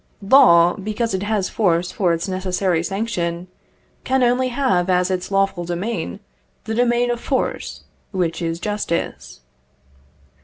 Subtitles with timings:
[0.23, 3.47] Law, because it has force for its necessary sanction,
[4.03, 6.19] can only have as its lawful domain
[6.63, 9.41] the domain of force, which is justice.